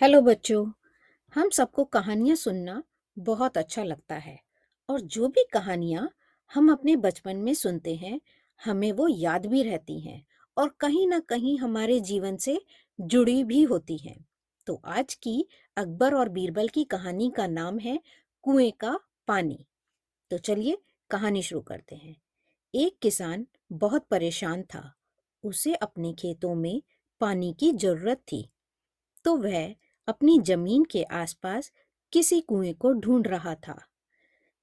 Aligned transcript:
Hello 0.00 0.20
बच्चों, 0.20 0.72
हम 1.34 1.50
सबको 1.50 1.84
कहानियाँ 1.84 2.36
सुनना 2.36 2.82
बहुत 3.18 3.58
अच्छा 3.58 3.82
लगता 3.82 4.14
है 4.14 4.40
और 4.88 5.00
जो 5.00 5.28
भी 5.28 5.44
कहानियाँ 5.52 6.10
हम 6.54 6.72
अपने 6.72 6.96
बचपन 6.96 7.36
में 7.36 7.54
सुनते 7.54 7.94
हैं, 7.94 8.20
हमें 8.64 8.92
वो 8.92 9.08
याद 9.08 9.46
भी 9.46 9.62
रहती 9.62 10.00
हैं 10.00 10.26
और 10.56 10.76
कहीं 10.80 11.08
ना 11.08 11.20
कहीं 11.20 11.58
हमारे 11.58 12.00
जीवन 12.00 12.36
से 12.36 12.60
जुड़ी 13.00 13.44
भी 13.44 13.62
होती 13.62 13.96
हैं। 13.96 14.26
तो 14.66 14.82
आज 14.84 15.14
की 15.14 15.48
अकबर 15.76 16.14
और 16.14 16.28
बीरबल 16.28 16.68
की 16.68 16.84
कहानी 16.84 17.32
का 17.36 17.46
नाम 17.46 17.78
है 17.78 18.00
कुएँ 18.42 18.70
का 18.70 19.00
पानी। 19.28 19.66
तो 20.30 20.38
चलिए 20.38 20.78
कहानी 21.10 21.42
शुरू 21.42 21.60
करते 21.60 21.96
हैं। 21.96 22.16
एक 22.74 22.98
किसान 23.02 23.46
बहुत 23.72 24.06
परेशान 24.10 24.62
था, 24.62 24.94
उसे 25.44 25.74
अपने 25.74 26.12
खेतों 26.12 26.54
में 26.54 26.82
पानी 27.20 27.56
की 27.60 27.72
ज़रूरत 27.72 28.18
थी। 28.18 28.50
तो 29.24 29.36
वह 29.36 29.74
अपनी 30.10 30.38
ज़मीन 30.40 30.84
के 30.84 31.02
आसपास 31.02 31.70
किसी 32.12 32.40
कुएँ 32.40 32.72
को 32.74 32.92
ढूंढ 32.92 33.26
रहा 33.28 33.54
था, 33.54 33.78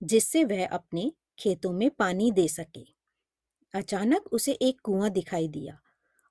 जिससे 0.01 0.43
वह 0.43 0.65
अपने 0.67 1.11
खेतों 1.39 1.71
में 1.73 1.89
पानी 1.89 2.31
दे 2.31 2.47
सके। 2.47 2.85
अचानक 3.73 4.33
उसे 4.33 4.51
एक 4.51 4.79
कुआँ 4.83 5.09
दिखाई 5.09 5.47
दिया 5.47 5.79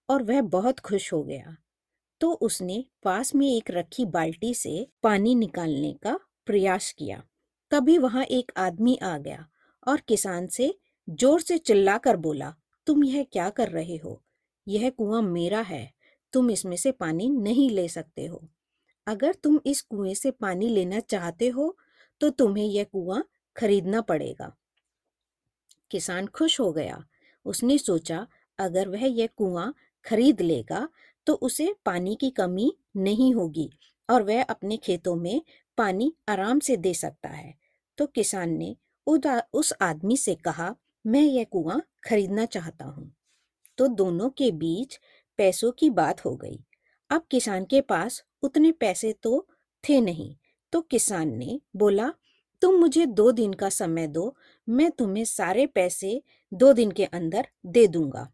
और 0.08 0.22
वह 0.22 0.40
बहुत 0.42 0.80
खुश 0.80 1.12
हो 1.12 1.22
गया। 1.22 1.56
तो 2.20 2.32
उसने 2.32 2.84
पास 3.02 3.34
में 3.34 3.46
एक 3.46 3.70
रखी 3.70 4.04
बाल्टी 4.06 4.54
से 4.54 4.86
पानी 5.02 5.34
निकालने 5.34 5.92
का 6.02 6.18
प्रयास 6.46 6.92
किया। 6.92 7.22
तभी 7.70 7.98
वहाँ 7.98 8.24
एक 8.24 8.52
आदमी 8.56 8.96
आ 8.96 9.16
गया 9.18 9.46
और 9.86 10.00
किसान 10.00 10.46
से 10.46 10.74
ज़ोर 11.08 11.40
से 11.40 11.58
चिल्लाकर 11.58 12.16
बोला, 12.16 12.54
तुम 12.86 13.04
यह 13.04 13.26
क्या 13.32 13.48
कर 13.50 13.68
रहे 13.68 13.96
हो? 13.96 14.22
यह 14.66 14.90
कुआँ 14.90 15.22
मेरा 15.22 15.60
है, 15.60 15.90
तुम 16.32 16.50
इसमें 16.50 16.76
से 16.76 16.92
पानी 16.92 17.28
नहीं 17.30 17.70
ले 17.70 17.88
सकते 17.88 18.26
हो। 18.26 18.42
अगर 19.06 19.34
तुम 19.34 19.58
इस 19.66 19.80
कुएँ 19.82 20.14
से 20.14 20.30
पानी 20.30 20.68
लेना 20.68 21.00
चाहते 21.00 21.48
हो 21.48 21.76
तो 22.20 22.30
तुम्हें 22.30 22.64
यह 22.64 22.84
कुआँ 22.84 23.22
खरीदना 23.56 24.00
पड़ेगा। 24.00 24.52
किसान 25.90 26.26
खुश 26.26 26.60
हो 26.60 26.72
गया। 26.72 27.04
उसने 27.46 27.78
सोचा, 27.78 28.26
अगर 28.58 28.88
वह 28.88 29.04
यह 29.04 29.28
कुआँ 29.36 29.72
खरीद 30.06 30.40
लेगा 30.40 30.88
तो 31.26 31.34
उसे 31.34 31.74
पानी 31.84 32.14
की 32.14 32.30
कमी 32.30 32.72
नहीं 32.96 33.34
होगी 33.34 33.70
और 34.08 34.22
वह 34.22 34.42
अपने 34.42 34.76
खेतों 34.76 35.14
में 35.16 35.42
पानी 35.78 36.12
आराम 36.28 36.58
से 36.60 36.76
दे 36.76 36.94
सकता 36.94 37.28
है। 37.28 37.54
तो 37.98 38.06
किसान 38.06 38.50
ने 38.50 38.76
उस 39.06 39.72
आदमी 39.82 40.16
से 40.16 40.34
कहा, 40.34 40.74
मैं 41.04 41.22
यह 41.22 41.44
कुआँ 41.44 41.80
खरीदना 42.04 42.44
चाहता 42.46 42.84
हूँ। 42.84 43.10
तो 43.78 43.86
दोनों 43.88 44.28
के 44.30 44.50
बीच 44.52 44.98
पैसों 45.38 45.72
की 45.72 45.90
बात 45.90 46.24
हो 46.24 46.34
गई। 46.36 46.58
अब 47.10 47.26
किसान 47.30 47.64
के 47.64 47.80
पास 47.80 48.22
उतने 48.42 48.72
पैसे 48.72 49.12
तो 49.12 49.46
थे 49.84 50.00
नहीं। 50.00 50.34
तो 50.72 50.80
किसान 50.80 51.28
ने 51.28 51.60
बोला, 51.76 52.12
तुम 52.62 52.74
मुझे 52.74 53.06
दो 53.06 53.30
दिन 53.32 53.52
का 53.52 53.68
समय 53.68 54.06
दो, 54.06 54.34
मैं 54.68 54.90
तुम्हें 54.90 55.24
सारे 55.24 55.66
पैसे 55.66 56.22
दो 56.52 56.72
दिन 56.72 56.90
के 56.90 57.04
अंदर 57.04 57.48
दे 57.66 57.86
दूँगा। 57.86 58.30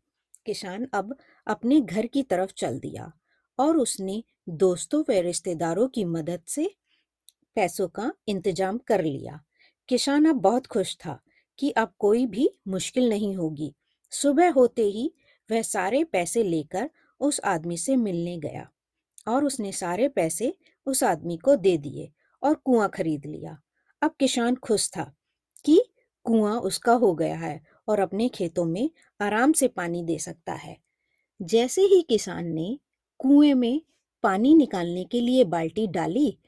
किसान 0.47 0.87
अब 0.95 1.17
अपने 1.47 1.81
घर 1.81 2.07
की 2.07 2.23
तरफ़ 2.23 2.53
चल 2.57 2.79
दिया 2.79 3.13
और 3.59 3.77
उसने 3.77 4.23
दोस्तों 4.49 5.03
व 5.11 5.19
रिश्तेदारों 5.21 5.89
की 5.89 6.05
मदद 6.05 6.43
से 6.47 6.75
पैसों 7.55 7.89
का 7.89 8.13
इंतज़ाम 8.29 8.79
कर 8.79 9.03
लिया। 9.05 9.41
किसान 9.89 10.25
अब 10.25 10.37
बहुत 10.37 10.67
खुश 10.67 10.97
था 10.97 11.19
कि 11.59 11.71
अब 11.71 11.93
कोई 11.99 12.27
भी 12.27 12.51
मुश्किल 12.69 13.09
नहीं 13.09 13.35
होगी। 13.37 13.75
सुबह 14.13 14.51
होते 14.51 14.83
ही 14.83 15.13
वह 15.51 15.63
सारे 15.63 16.05
पैसे 16.05 16.43
लेकर 16.43 16.91
उस 17.23 17.41
आदमी 17.45 17.77
से 17.77 17.97
मिलने 17.97 18.39
गया 18.39 18.69
और 19.29 19.45
उसने 19.45 19.73
सारे 19.73 20.09
पैसे 20.09 20.55
उस 20.87 21.05
आदमी 21.05 21.37
को 21.37 21.57
दे 21.57 21.77
दिए 21.79 22.11
और 22.43 22.55
कुआँ 22.55 22.89
खरीद 22.89 23.27
लिया। 23.27 23.59
अब 24.03 24.15
किसान 24.21 24.57
खुश 24.57 24.91
था 24.91 25.13
कि 25.65 25.83
कुआँ 26.25 26.61
उसका 26.61 26.93
हो 26.93 27.15
गया 27.15 27.37
है 27.37 27.61
और 27.89 28.01
अपने 28.01 28.29
खेतों 28.29 28.65
में 28.65 28.91
आराम 29.21 29.53
से 29.53 29.69
पानी 29.69 30.03
दे 30.03 30.19
सकता 30.19 30.53
है। 30.53 30.77
जैसे 31.43 31.83
ही 31.83 32.03
किसान 32.03 32.47
ने 32.47 32.79
कुएँ 33.19 33.55
में 33.55 33.83
पानी 34.23 34.55
निकालने 34.55 35.05
के 35.05 35.21
लिए 35.21 35.45
बाल्टी 35.45 35.87
डाली, 35.87 36.39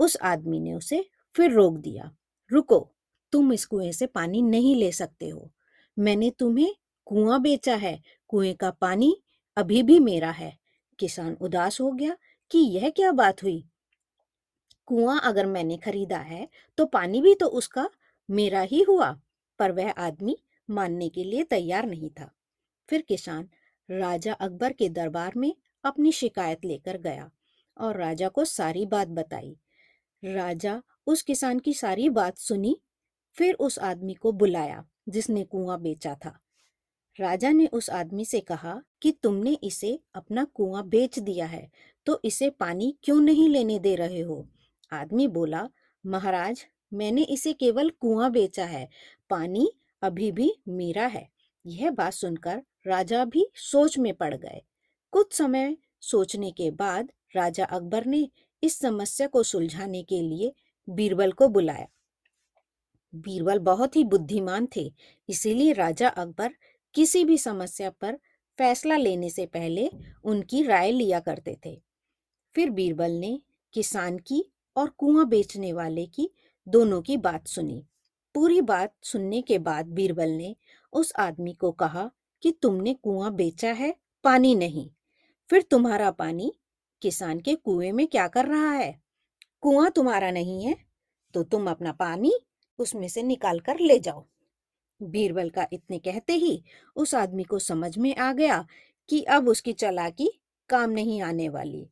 उस 0.00 0.16
आदमी 0.22 0.60
ने 0.60 0.74
उसे 0.74 1.10
फिर 1.34 1.50
रोक 1.50 1.78
दिया। 1.78 2.10
रुको, 2.50 2.92
तुम 3.32 3.52
इस 3.52 3.66
कुएँ 3.66 3.92
से 3.92 4.06
पानी 4.06 4.42
नहीं 4.42 4.76
ले 4.76 4.92
सकते 4.92 5.28
हो। 5.28 5.50
मैंने 5.98 6.30
तुम्हें 6.30 6.74
कुआँ 7.04 7.40
बेचा 7.40 7.74
है। 7.74 8.02
कुएँ 8.28 8.54
का 8.54 8.70
पानी 8.70 9.22
अभी 9.56 9.82
भी 9.82 9.98
मेरा 9.98 10.30
है। 10.30 10.56
किसान 10.98 11.36
उदास 11.40 11.80
हो 11.80 11.90
गया 11.92 12.16
कि 12.50 12.58
यह 12.58 12.90
क्या 12.90 13.10
बात 13.12 13.42
हुई? 13.42 13.64
कुआँ 14.86 15.20
अगर 15.20 15.46
मैंने 15.46 15.76
खरीदा 15.76 16.18
है 16.18 16.48
तो 16.78 16.86
पानी 16.86 17.20
भी 17.20 17.34
तो 17.34 17.46
उसका 17.46 17.88
मेरा 18.28 18.60
ही 18.60 18.82
हुआ, 18.82 19.10
पर 19.58 19.72
वह 19.72 19.90
आदमी 19.90 20.36
मानने 20.68 21.08
के 21.08 21.24
लिए 21.24 21.42
तैयार 21.44 21.86
नहीं 21.86 22.10
था। 22.10 22.30
फिर 22.88 23.02
किसान 23.02 23.48
राजा 23.88 24.32
अकबर 24.32 24.72
के 24.72 24.88
दरबार 24.88 25.32
में 25.36 25.54
अपनी 25.84 26.12
शिकायत 26.12 26.64
लेकर 26.64 26.98
गया 26.98 27.30
और 27.76 27.96
राजा 27.96 28.28
को 28.28 28.44
सारी 28.44 28.86
बात 28.86 29.08
बताई। 29.08 29.56
राजा 30.22 30.82
उस 31.06 31.22
किसान 31.22 31.58
की 31.58 31.74
सारी 31.74 32.08
बात 32.08 32.38
सुनी, 32.38 32.76
फिर 33.36 33.54
उस 33.54 33.78
आदमी 33.78 34.14
को 34.14 34.32
बुलाया, 34.32 34.84
जिसने 35.08 35.44
कुआँ 35.44 35.80
बेचा 35.80 36.14
था। 36.14 36.38
राजा 37.20 37.50
ने 37.50 37.66
उस 37.66 37.90
आदमी 37.90 38.24
से 38.24 38.40
कहा 38.40 38.80
कि 39.02 39.10
तुमने 39.12 39.52
इसे 39.62 39.98
अपना 40.14 40.44
कुआँ 40.44 40.82
बेच 40.88 41.18
दिया 41.18 41.46
है 41.46 41.68
तो 42.06 42.20
इसे 42.24 42.50
पानी 42.50 42.96
क्यों 43.02 43.20
नहीं 43.20 43.48
लेने 43.48 43.78
दे 43.78 43.94
रहे 43.96 44.20
हो? 44.20 44.46
आदमी 44.92 45.26
बोला, 45.28 45.68
महाराज, 46.04 46.64
मैंने 46.92 47.22
इसे 47.22 47.52
केवल 47.52 47.90
कुआँ 47.90 48.30
बेचा 48.30 48.64
है, 48.64 48.88
पानी 49.30 49.70
अभी 50.02 50.32
भी 50.32 50.52
मेरा 50.68 51.06
है। 51.06 51.28
यह 51.64 51.90
बात 51.90 52.12
सुनकर 52.12 52.62
राजा 52.86 53.24
भी 53.24 53.46
सोच 53.54 53.98
में 53.98 54.12
पड़ 54.14 54.34
गए। 54.34 54.60
कुछ 55.12 55.32
समय 55.32 55.76
सोचने 56.00 56.50
के 56.50 56.70
बाद 56.70 57.12
राजा 57.36 57.64
अकबर 57.64 58.06
ने 58.06 58.28
इस 58.62 58.78
समस्या 58.78 59.26
को 59.26 59.42
सुलझाने 59.42 60.02
के 60.02 60.20
लिए 60.20 60.52
बीरबल 60.88 61.32
को 61.32 61.48
बुलाया। 61.48 61.86
बीरबल 63.14 63.58
बहुत 63.58 63.96
ही 63.96 64.04
बुद्धिमान 64.04 64.68
थे, 64.76 64.92
इसीलिए 65.28 65.72
राजा 65.72 66.08
अकबर 66.08 66.54
किसी 66.94 67.24
भी 67.24 67.38
समस्या 67.38 67.90
पर 67.90 68.18
फैसला 68.58 68.96
लेने 68.96 69.30
से 69.30 69.46
पहले 69.46 69.90
उनकी 70.24 70.62
राय 70.62 70.90
लिया 70.92 71.20
करते 71.20 71.56
थे। 71.66 71.80
फिर 72.54 72.70
बीरबल 72.70 73.10
ने 73.10 73.40
किसान 73.74 74.18
की 74.18 74.44
और 74.76 74.90
कुआँ 74.90 75.26
बेचने 75.28 75.72
वाले 75.72 76.06
की 76.06 76.30
दोनों 76.66 77.02
की 77.02 77.16
बात 77.16 77.46
सुनी। 77.46 77.84
पूरी 78.34 78.60
बात 78.60 78.94
सुनने 79.02 79.42
के 79.42 79.58
बाद 79.58 79.86
बीरबल 79.86 80.30
ने 80.30 80.56
उस 80.92 81.12
आदमी 81.18 81.52
को 81.54 81.72
कहा 81.72 82.10
कि, 82.42 82.52
तुमने 82.52 82.94
कुआँ 82.94 83.32
बेचा 83.34 83.72
है, 83.72 83.94
पानी 84.24 84.54
नहीं। 84.54 84.88
फिर 85.50 85.62
तुम्हारा 85.62 86.10
पानी 86.10 86.52
किसान 87.02 87.40
के 87.40 87.54
कुएँ 87.54 87.92
में 87.92 88.06
क्या 88.06 88.28
कर 88.28 88.46
रहा 88.46 88.72
है? 88.72 89.00
कुआँ 89.60 89.90
तुम्हारा 89.90 90.30
नहीं 90.30 90.64
है 90.64 90.76
तो 91.34 91.42
तुम 91.42 91.70
अपना 91.70 91.92
पानी 91.92 92.32
उसमें 92.78 93.08
से 93.08 93.22
निकाल 93.22 93.60
कर 93.60 93.78
ले 93.80 93.98
जाओ। 93.98 94.26
बीरबल 95.02 95.50
का 95.50 95.66
इतने 95.72 95.98
कहते 95.98 96.32
ही 96.32 96.64
उस 96.96 97.14
आदमी 97.14 97.42
को 97.42 97.58
समझ 97.58 97.98
में 97.98 98.16
आ 98.16 98.32
गया 98.32 98.66
कि 99.08 99.22
अब 99.22 99.48
उसकी 99.48 99.72
चलाकी 99.72 100.40
काम 100.68 100.90
नहीं 100.90 101.22
आने 101.22 101.48
वाली। 101.48 101.88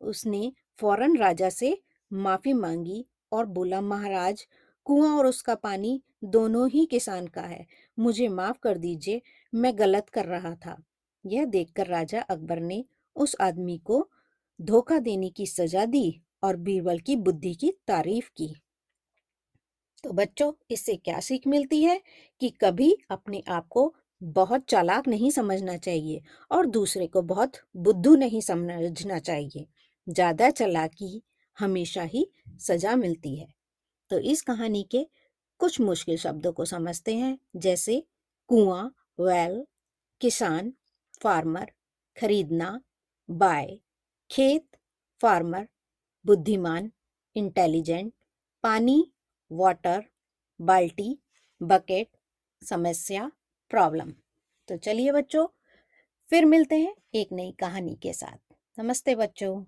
उसने 0.00 0.52
फ़ौरन 0.80 1.16
राजा 1.16 1.50
से 1.50 1.82
माफ़ी 2.12 2.52
मांगी 2.52 3.06
और 3.32 3.46
बोला, 3.46 3.80
महाराज, 3.80 4.46
कुआँ 4.84 5.16
और 5.16 5.26
उसका 5.26 5.54
पानी 5.54 6.02
दोनों 6.24 6.68
ही 6.68 6.86
किसान 6.86 7.26
का 7.26 7.42
है। 7.42 7.66
मुझे 7.98 8.28
माफ़ 8.28 8.58
कर 8.62 8.78
दीजिए, 8.78 9.22
मैं 9.54 9.78
गलत 9.78 10.08
कर 10.08 10.24
रहा 10.24 10.54
था। 10.54 10.82
यह 11.26 11.44
देखकर 11.44 11.86
राजा 11.86 12.20
अकबर 12.20 12.60
ने 12.60 12.84
उस 13.16 13.36
आदमी 13.40 13.78
को 13.78 14.10
धोखा 14.62 14.98
देने 14.98 15.30
की 15.30 15.46
सजा 15.46 15.84
दी 15.84 16.22
और 16.42 16.56
बीरबल 16.56 16.98
की 16.98 17.16
बुद्धि 17.16 17.54
की 17.54 17.70
तारीफ़ 17.70 18.30
की। 18.36 18.54
तो 20.04 20.12
बच्चों, 20.12 20.52
इससे 20.70 20.96
क्या 20.96 21.20
सीख 21.20 21.46
मिलती 21.46 21.82
है? 21.84 22.00
कि 22.40 22.48
कभी 22.50 22.98
अपने 23.10 23.42
आप 23.48 23.68
को 23.68 23.94
बहुत 24.22 24.64
चालाक 24.68 25.08
नहीं 25.08 25.30
समझना 25.30 25.76
चाहिए 25.76 26.22
और 26.50 26.66
दूसरे 26.66 27.06
को 27.06 27.22
बहुत 27.22 27.52
बुद्धू 27.76 28.16
नहीं 28.16 28.40
समझना 28.40 29.18
चाहिए। 29.18 29.66
ज़्यादा 30.08 30.50
चालाकी 30.50 31.22
हमेशा 31.58 32.02
ही 32.02 32.30
सजा 32.58 32.96
मिलती 32.96 33.36
है। 33.36 33.54
तो 34.10 34.18
इस 34.18 34.42
कहानी 34.42 34.88
के 34.90 35.06
कुछ 35.58 35.80
मुश्किल 35.80 36.16
शब्दों 36.16 36.52
को 36.52 36.64
समझते 36.64 37.14
हैं, 37.14 37.38
जैसे 37.56 38.06
कुआँ, 38.48 38.94
वेल, 39.20 39.66
किसान, 40.20 40.72
फार्मर, 41.22 41.72
खरीदना, 42.20 42.80
बाय, 43.30 43.78
खेत, 44.30 44.66
फार्मर, 45.20 45.68
बुद्धिमान, 46.26 46.92
इंटेलिजेंट, 47.36 48.12
पानी 48.62 49.13
वाटर 49.54 50.04
बाल्टी 50.60 51.18
बकेट 51.60 52.08
समस्या 52.62 53.30
प्रॉब्लम 53.70 54.10
तो 54.68 54.76
चलिए 54.76 55.12
बच्चों, 55.12 55.46
फिर 56.28 56.44
मिलते 56.44 56.76
हैं 56.76 56.94
एक 57.14 57.32
नई 57.32 57.52
कहानी 57.52 57.94
के 58.02 58.12
साथ। 58.12 58.54
नमस्ते 58.78 59.14
बच्चों। 59.14 59.64